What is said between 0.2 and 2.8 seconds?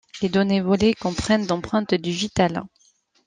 Les données volées comprennent d'empreintes digitales.